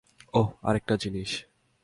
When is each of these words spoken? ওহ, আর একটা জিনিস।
ওহ, 0.33 0.49
আর 0.61 0.75
একটা 0.75 0.95
জিনিস। 0.95 1.45